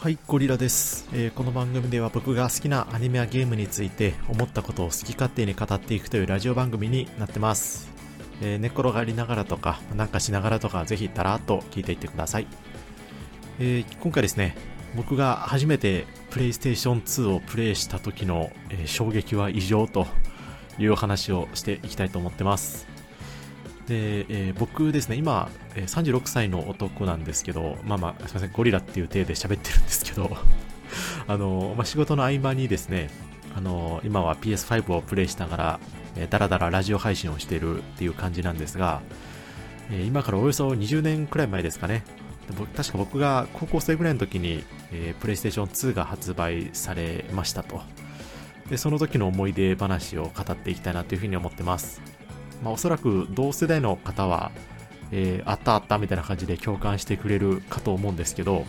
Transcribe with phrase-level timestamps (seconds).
[0.00, 7.90] はい、ゴリラです、えー、この番組では僕が好きなアニメやゲームについて思ったことを好き勝手に語っていくというラジオ番組になってます。
[8.40, 12.46] えー、寝転がりながらとか、なんかしながらとか、ぜひだらっと聞いていってください。
[13.58, 14.56] えー、今回ですね、
[14.94, 20.06] 僕が初めてプレイステーション2をプレイした時の、え衝撃は異常と
[20.78, 22.97] いう話をしていきたいと思ってます。
[23.88, 30.36] で、えー、僕ですね、今、え36歳の男なんですけど、まあまあ、すみません、ゴリラっていう体で喋ってるんですけど、
[31.26, 33.10] あの、まあ、仕事の合間にですね、
[33.56, 35.80] あの、今は PS5 をプレイしながら、
[36.16, 39.00] えー、だらだらラジオ配信をしているっていう感じなんですが、
[39.90, 42.04] えー、今からおよそ20年くらい前ですかね、
[42.76, 47.82] 確か僕が高校生ぐらいの時に、えー、プレイステーション2が発売されましたと。
[48.68, 52.02] で、その時の思い出話を語っていきたいなというふうに思ってます。
[52.62, 54.50] まあ、おそらく同世代の方は、
[55.10, 58.64] えー、あったあったみたいな感じで共感してくれるかと思うんですけど、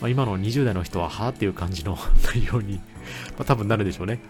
[0.00, 1.96] まあ、今の20代の人ははあっていう感じの
[2.34, 2.80] 内容に
[3.36, 4.20] まあ、多分なるでしょうね。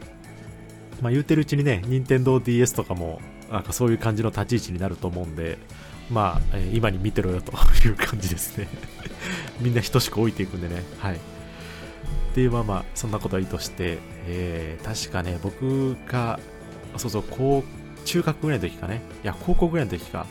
[1.03, 5.59] まあ、言うてるうちにね、任天堂 d s とかも、なんかそういう感じの立ち位置になると思うんで、
[6.11, 7.53] まあ、えー、今に見てろよと
[7.87, 8.69] いう感じですね
[9.61, 10.83] みんな等しく置いていくんでね。
[10.99, 11.17] はい。
[11.17, 11.19] っ
[12.35, 16.41] ていうまあまあ、そんなことはいいとして、えー、確かね、僕が、
[16.97, 17.63] そうそう、高
[18.05, 20.27] 中学ぐらいの時かね、いや、高校ぐらいの時か、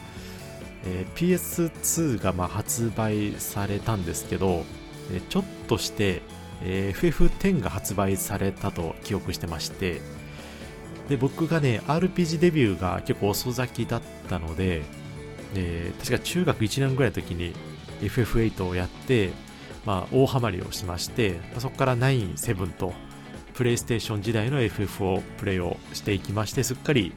[0.86, 4.64] えー、PS2 がま発売されたんですけど、
[5.12, 6.22] えちょっとして、
[6.62, 10.02] えー、FF10 が発売されたと記憶してまして、
[11.10, 14.84] で、僕がね、RPG デビューが結構遅咲きだったので、
[15.56, 17.54] えー、確か中学1年ぐらいの時に
[18.02, 19.32] FF8 をやって、
[19.86, 22.94] まあ、大ハマりをしまして、そこから9、7と、
[23.54, 27.14] プレイステーション時代の FF をプレイをしていきまして、すっかり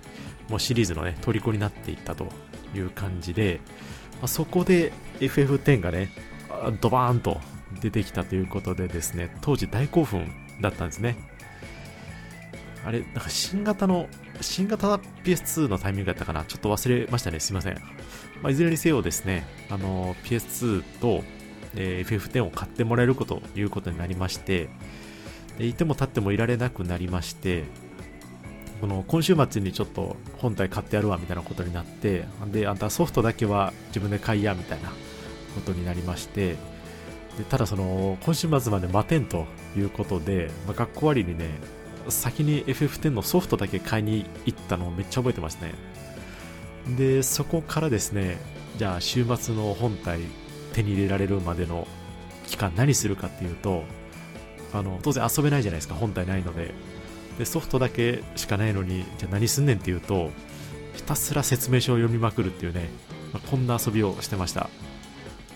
[0.48, 2.28] もうシリーズのね、虜になっていったと
[2.74, 3.60] いう感じで、
[4.20, 6.10] まあ、そこで FF10 がね、
[6.80, 7.40] ドバーンと
[7.80, 11.16] 出てきたということでですね、当時大興奮だったんですね。
[12.84, 14.08] あれ、なんか新型の、
[14.40, 16.44] 新型 PS2 のタイミングだったかな？
[16.44, 17.40] ちょっと忘れましたね。
[17.40, 17.74] すいません。
[18.42, 21.24] まあ、いずれにせよですね、あの、PS2 と、
[21.74, 24.68] えー、FF10 を買ってもらえるこということになりまして、
[25.58, 27.64] いても立ってもいられなくなりまして、
[28.80, 34.90] この今週末にちょっと本体買ってやるわみたいなことになって、で、あんたソフトだけは自分で買いやみたいな
[35.54, 36.56] ことになりまして、
[37.38, 41.50] でただその今週末まで待てんということで、まあ、学校終わりにね、
[42.08, 45.74] 先に FF10 のソフトだけ買いに行ったのをめっちゃ覚えてますね。
[46.96, 48.38] で、そこからですね、
[48.78, 50.20] じゃあ週末の本体
[50.72, 51.88] 手に入れられるまでの
[52.46, 53.84] 期間何するかっていうと、
[54.72, 56.74] あの、当然遊べないじゃないですか、本体ないので。
[57.38, 60.30] でソフトだけしかないのにじゃあ何すんねんっていうと
[60.94, 62.88] ひたすら説明書を読みまくるっていうね、
[63.32, 64.70] まあ、こんな遊びをしてました。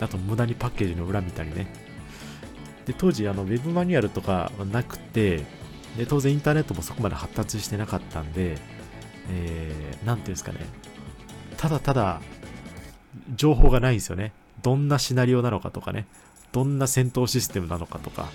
[0.01, 1.67] あと無駄にパッケージの裏見たりね。
[2.87, 5.45] で当時あのウェブマニュアルとかなくて
[5.97, 8.57] で当然インターネットもそこまで発達してなかったんで、
[9.31, 10.61] えー、ていうんですかね。
[11.57, 12.21] ただただ
[13.35, 14.33] 情報がないんですよね。
[14.63, 16.07] どんなシナリオなのかとかね。
[16.53, 18.29] どんな戦闘システムなのかとか。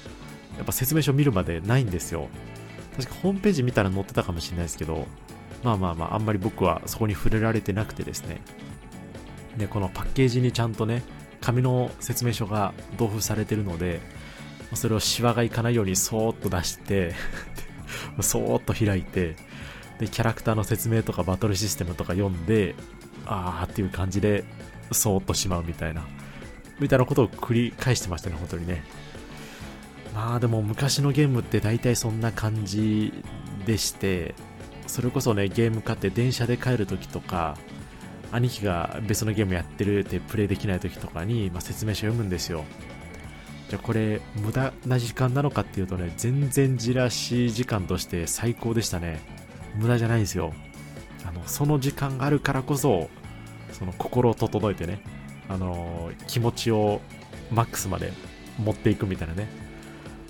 [0.58, 2.30] やっぱ説明書見るまでないんですよ。
[2.98, 5.06] 確かホームページ見たら載ってたかもしれないですけど、
[5.64, 8.42] まあまあまあ、あんまり僕はそこに触れられてなくてですね。
[9.58, 11.04] で、このパッケージにちゃんとね、
[11.42, 14.00] 紙の説明書が同封されてるので、
[14.74, 17.14] それをシワがいかないようにそーっと出して
[18.20, 19.36] そーっと開いて、
[20.00, 22.76] で、キャラクターの説明とかバトルシステムとか読んで、
[23.26, 24.44] あーっていう感じで、
[24.92, 26.06] そーっとしまうみたいな、
[26.80, 28.84] みたいなことを繰り返してましたね、本当にね。
[30.16, 33.14] まあでも昔のゲームって大体そんな感じ
[33.66, 34.34] でして、
[34.88, 37.58] それこそね、ゲーム買って電車で帰るときとか、
[38.32, 42.64] 兄貴が別のゲームやってるってプレイできないときとかに、まあ、説明書読むんですよ。
[43.70, 49.20] じゃあこれ無駄な時間なのかっていうとね、全然じらし時間として最高でしたね。
[49.76, 50.54] 無駄じゃないんですよ。
[51.26, 53.10] あの、その時間があるからこそ、
[53.74, 55.02] その心を整えてね、
[55.50, 57.02] あの気持ちを
[57.52, 58.14] マックスまで
[58.58, 59.65] 持っていくみたいなね。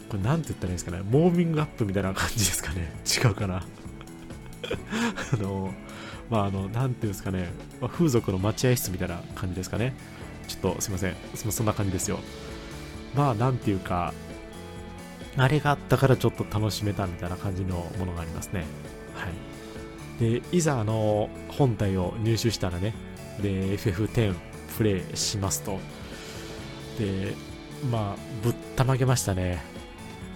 [0.10, 2.92] これなんて言ったらいいんですかね、モーミングアップみたいな感じですかね。
[3.06, 3.63] 違うかな。
[5.34, 5.74] あの、
[6.30, 7.50] まあ、あの、なんていうんですかね、
[7.81, 9.96] まあ、風俗の待合室みたいな感じですかね。
[10.48, 11.16] ちょっとすいません。
[11.36, 12.19] そんな感じですよ。
[13.16, 14.13] まあ、なんていうか、
[15.38, 18.66] あれがあったからちょっと楽しめたみたいな感じのものがありますね。
[19.16, 20.42] はい。
[20.42, 22.94] で、いざ、あの、本体を入手したらね、
[23.42, 24.36] で、FF10
[24.78, 25.80] プレイしますと。
[27.00, 27.34] で、
[27.92, 29.75] まあ、ぶったまげましたね。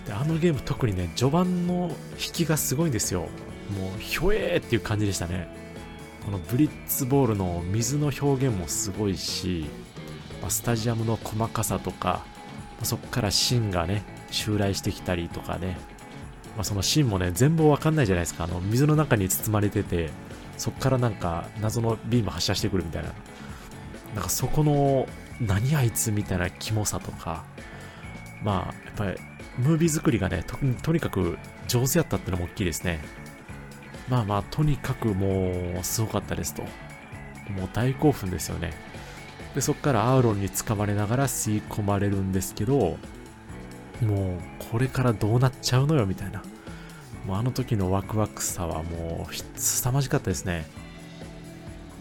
[0.10, 3.22] であのゲーム特にね序盤の引きがすごいんですよ
[3.78, 5.48] もうひょえーっていう感じでしたね
[6.26, 9.68] このブリッツボールの水の表現もすごいし、
[10.42, 12.26] ま、スタジアムの細かさとか、
[12.80, 15.78] ま、そこから芯がね襲来してきたりとかね、
[16.56, 18.44] まあ、そのシーンもね、全部わかんないじゃないですか。
[18.44, 20.10] あの、水の中に包まれてて、
[20.58, 23.10] そっからなんか謎のビーム発射してくるみたいな。
[24.16, 25.08] なんかそこの、
[25.40, 27.44] 何あいつみたいなキモさとか、
[28.44, 29.18] まあ、やっぱり、
[29.60, 33.00] ムービー作りがねと、とにかく上手やったってのも大きいですね。
[34.08, 36.64] まあまあ、とにかくもう、すごかったですと。
[37.52, 38.74] もう大興奮ですよね。
[39.54, 42.98] で、そっからアーロンに掴まれながら吸い込まれるんですけど、
[44.02, 44.40] もう、
[44.72, 46.42] これからどうなっちゃうのよ、みたいな。
[47.26, 50.66] もうあの時のワクワクさはもう、凄まじかったですね。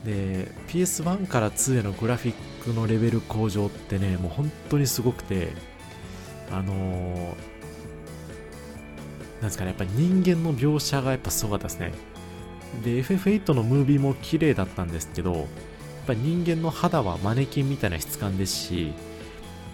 [0.05, 5.49] で、PS1 から2へのグラフィックのレベル向上ってね、もう本当にすごくて、
[6.51, 7.37] あの、
[9.41, 11.93] なんですかね、やっぱり人間の描写がやっぱすごかったですね。
[12.85, 15.47] で、FF8 のムービーも綺麗だったんですけど、やっ
[16.07, 18.93] ぱ人間の肌はマネキンみたいな質感ですし、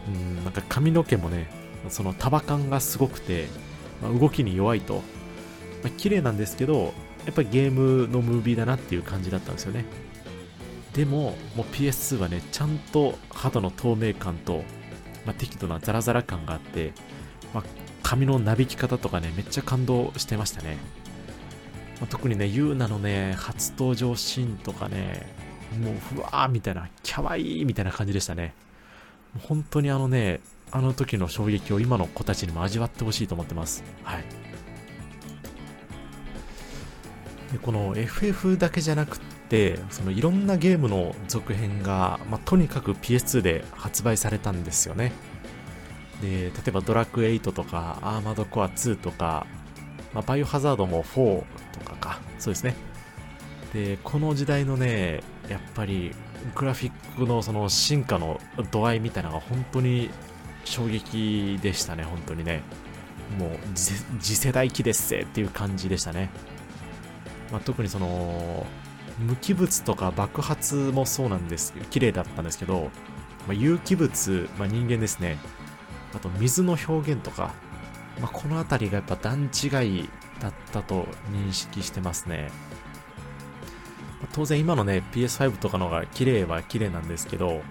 [0.09, 1.49] うん、なんか髪の毛もね、
[1.88, 3.47] その束感がすごくて、
[4.03, 5.03] まあ、動きに弱いと。
[5.82, 6.94] まあ、綺麗なんですけど、
[7.25, 9.85] やっぱりゲームのムービーだなっていう感じだったんですよね。
[10.94, 14.62] でも、もう PS2 はね、ちゃんと肌の透明感と、
[15.25, 16.93] まあ、適度なザラザラ感があって、
[17.53, 17.65] まあ、
[18.03, 20.76] 髪のなびき方とかね、めっちゃ感動してましたね。
[22.00, 25.26] まあ、特にね、ユーナのね、初登場シーンとかね、
[25.82, 28.55] もうふわーみたいな、キャワイーみたいな感じでしたね。
[29.43, 30.41] 本当にあのね、
[30.71, 33.85] あの時の衝撃を今の子たちにも味わってほしいと思ってます。
[34.03, 34.25] はい。
[37.53, 39.21] でこの FF だけじゃなく
[39.55, 45.12] てそのいろんなゲームの続編が、まあ、とにかく PS2 で発売されたんですよね。
[46.21, 49.47] で例えばドラクエ8とかアーマードコア2とか、
[50.12, 52.21] まあ、バイオハザードも4とかか。
[52.41, 52.75] そうですね。
[53.73, 56.12] でこの時代のねやっぱり
[56.57, 58.41] グラフィックのその進化の
[58.73, 60.11] 度合いみたいなのが本当に
[60.65, 62.03] 衝撃でしたね。
[62.03, 62.62] 本当にね。
[63.39, 66.31] もう次世代機ですっていう感じでしたね。
[67.53, 68.67] まあ、特にその
[69.19, 72.90] 無機物とか爆発もそうなんですけど綺麗だったんですけど、
[73.46, 75.38] まあ、有機物、まあ、人間ですね。
[76.14, 77.55] あと水の表現とか、
[78.20, 79.66] まあ、この辺りがやっぱ段違
[80.02, 80.08] い
[80.40, 82.50] だったと認識してますね、
[84.20, 87.62] まあ、当然今のね PS5 とかの方が綺麗は綺麗なんですけど、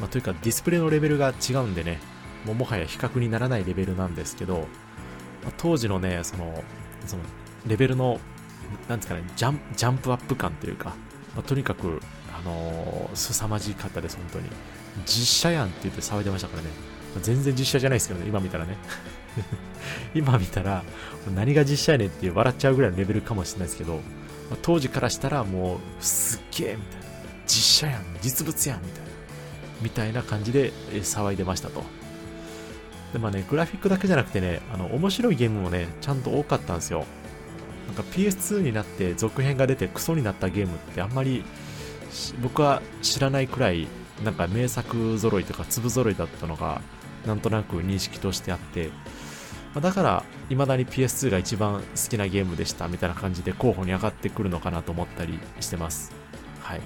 [0.00, 2.00] まあ、というかディスプレイのレベルが違うんでね
[2.44, 4.66] もうもはや比較にならないレベルなんですけど、
[5.42, 6.64] まあ、当時のねその
[7.06, 7.22] その
[7.66, 8.18] レベルの
[8.88, 10.94] なんですかね、ジャンジャンプアップ感というか、
[11.34, 12.00] まあ、とにかく、
[12.32, 14.48] あのー、凄まじかったです、本当に。
[15.06, 16.68] 実写やんって言って騒いでましたからね。
[17.14, 18.76] ま、全然実写じゃないですけどね、今見たらね。
[20.14, 20.84] 今見たら、
[21.34, 24.00] 何が実写やねんって笑っちゃうぐらいのレベルかもしれないですけど、
[24.50, 27.06] ま、当時からしたらもう、すっげえみたいな。
[27.46, 29.10] 実写やん、実物やんみたいな。
[29.82, 31.84] みたいな感じで騒いでましたと。
[33.12, 37.06] で、まあね、グラフィックだけじゃなくてね、あの、面白いゲームもね、ちゃんと多かったんですよ。
[37.86, 41.44] なんか PS2 になって続編が出てクソになったゲームってあんまり
[42.42, 43.88] 僕は知らないくらい
[44.24, 46.80] なんか名作揃いとか粒揃いだったのが
[47.26, 48.90] なんとなく認識としてあって
[49.80, 56.12] だから未だに PS2 が一番好きなゲームでしたみたいな感じで候補に上がってくるのかなと思ったりしてます。
[56.60, 56.80] はい。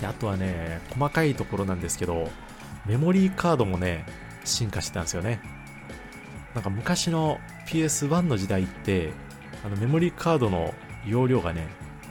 [0.00, 2.30] であとはね細かいところなんですけど
[2.86, 4.06] メモリーカードもね
[4.44, 5.40] 進化してたんですよね。
[6.54, 9.12] なんか昔の PS1 の時代って、
[9.64, 10.74] あのメモリーカードの
[11.06, 11.66] 容量がね、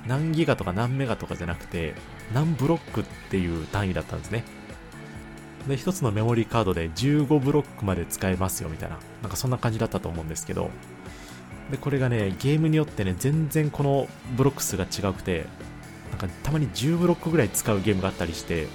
[0.08, 1.94] 何ギガとか何メガとかじゃなくて、
[2.34, 4.44] 何ブロックっていう単位だったんですね。
[5.68, 10.72] で、一つのメモリーカードで15ブロックまで使えますよみたいな、なんかそんな感じだったと思うんですけど、
[11.70, 15.46] で、これがね、ゲームによってね、全然このブロック数が違くて、
[16.10, 18.68] なんかたまに10ブロックぐらい使うゲームがあったりして、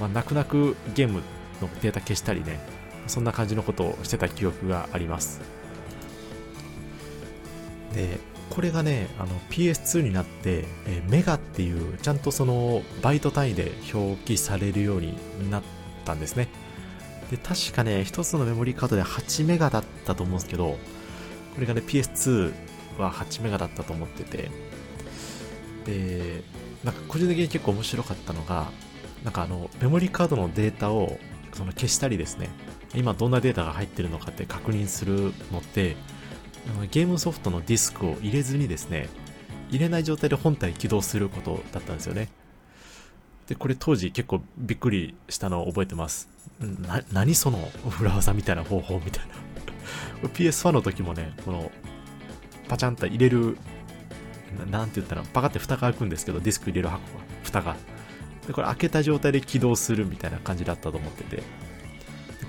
[0.00, 1.22] まあ、泣く泣くゲーム
[1.60, 2.60] のデータ消したりね、
[3.06, 5.40] そんな感じのことをしてた記憶があります。
[7.94, 8.18] で、
[8.50, 15.16] これがね、あの PS2 になって、えメガっていう、ちゃんとそのバイト単位で表記されるように
[15.50, 15.62] なっ
[16.04, 16.48] たんですね。
[17.30, 20.76] で、確かね、一つのメモリーカードで8メガだったと思うんですけど、
[21.54, 22.52] これがね、PS2
[22.98, 24.50] は8メガだったと思ってて、
[25.86, 26.42] で、
[26.84, 28.70] なんか個人的に結構面白かったのが、
[29.24, 31.18] なんかあの、メモリーカードのデータを
[31.54, 32.50] その消したりですね、
[32.94, 35.96] 今どんなデータが入ってるのかって確認するのって
[36.90, 39.08] ゲームソフトのディスクを入れずにですね
[39.70, 42.28] 入れない状態で本体起動することだったんですよね。
[43.48, 46.28] でこれ当時結構びっくりしたのを覚えてます。
[46.60, 47.70] な何その
[48.00, 49.34] 裏技みたいな方法みたいな。
[50.28, 51.72] PS1 の時もねこの
[52.68, 53.56] パチャンと入れる
[54.70, 57.76] なんて言ったらパカって蓋が開くんですけどディスク入れる箱が蓋が。
[58.46, 61.42] でこれ開けた状態で起動するみたいな感じだったと思ってて。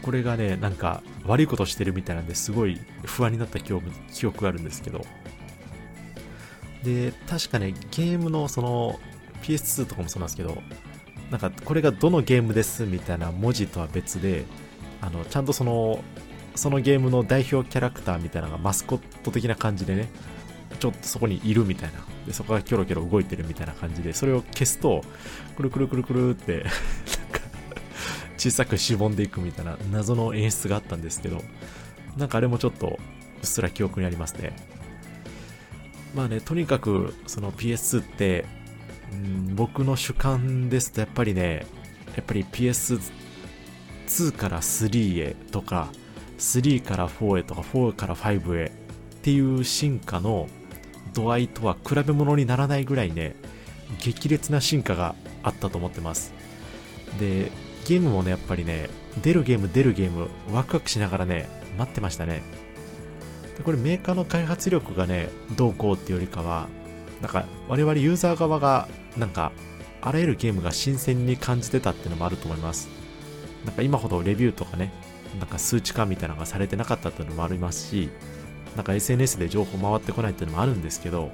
[0.03, 5.03] これがね、なんか悪いことしてるみたいなんですごい不安になった記憶記憶があるんですけど。
[6.83, 8.99] で、確かね、ゲームのその
[9.41, 10.61] PS2 とかもそうなんですけど、
[11.31, 14.43] なんかこれがどのゲームですみたいな文字とは別で、
[15.01, 16.03] あの、ちゃんとその、
[16.55, 20.09] そのゲームの代表キャラクターみたいなのがマスコット的な感じでね、
[20.79, 22.05] ちょっとそこにいるみたいな。
[22.27, 25.03] で、そこがキョロキョロ動いてるみたいな感じで、それを消すと、
[25.55, 26.65] くるくるくるくるって
[28.43, 31.41] 小さくしぼんでいくみたいな謎の演出があったんですけど、
[32.17, 34.53] なんかあれもちょっとうっすら記憶にありますね。
[36.13, 38.45] まあね、とにかくその PS2 って、
[39.13, 41.65] うん、僕の主観ですとやっぱりね、
[42.17, 45.87] やっぱり PS2 から3へとか、
[46.37, 50.49] 3から4へとか4から5へっていう進化の
[51.13, 53.37] 度合いとは比べ物にならないぐらいね、
[53.99, 56.33] 激烈な進化があったと思ってます。
[57.21, 57.49] で、
[57.85, 58.89] ゲームもね、やっぱりね、
[59.21, 61.47] 出るゲーム出るゲーム、ワクワクしながらね、
[61.77, 62.41] 待ってましたね。
[63.57, 66.67] でこれメーカーの開発力がね、どうこうっていうよりかは、
[67.21, 68.87] なんか我々ユーザー側が、
[69.17, 69.51] なんか、
[70.01, 72.89] あらゆるゲームが新鮮に感じてたっていうのもあると思います。
[73.65, 74.91] なんか今ほどレビューとかね、
[75.39, 78.09] なんか数値化みたいなのがされてなかったっていうのもありますし、
[78.75, 81.31] なんか SNS で情報回ってこないっていうのもあるんですけど、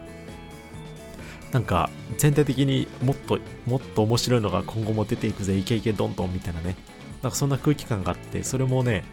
[1.51, 6.75] なんか全体的にもっともっと面白いのが今後も出ていくぜイケイケドンドンみたいなね。
[7.21, 9.03] なんかそんな空気感があってそれもね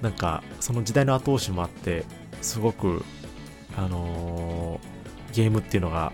[0.00, 2.04] なんかその時代の後押しもあって
[2.40, 3.04] すごく
[3.76, 6.12] あのー、ゲームっていうのが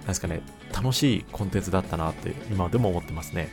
[0.00, 0.42] なんですかね
[0.72, 3.48] 楽しいコンテンツだったなって今でも思ってますね。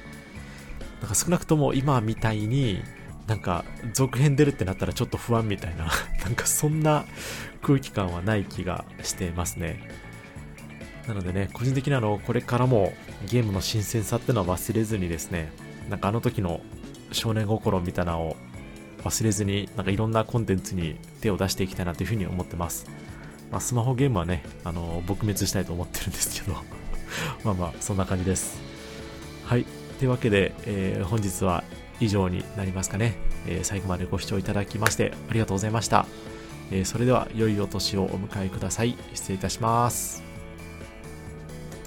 [1.02, 2.82] なんか少なくとも今みたいに
[3.28, 3.64] なんか
[3.94, 5.88] 続編出るってなったらちょっと不安みたいな。
[6.24, 7.06] なんかそんな
[7.62, 9.88] 空気感はない気がしてますね。
[11.08, 12.94] なのでね、個人的にあの、これからも
[13.30, 15.52] ゲームの新鮮さってのは忘れずにですね、
[15.90, 16.62] なんかあの時の
[17.12, 18.36] 少年心みたいなのを
[19.04, 22.86] 忘れずに、なんかいろんなコンテンツに手を出していきたいなというふうに思ってます。
[23.52, 26.58] まあ、スマホゲームはね、あの、撲滅したいと思ってるんですけど
[27.44, 28.60] まあまあ、そんな感じです。
[29.46, 29.66] はい。
[30.00, 31.64] というわけで、えー、本日は
[32.00, 33.16] 以上になりますかね、
[33.46, 36.06] えー、最後までご視聴いただきましてありがとうございました。
[36.72, 38.98] えー、それでは良いお年をお迎えください。
[39.14, 40.31] 失礼いたします。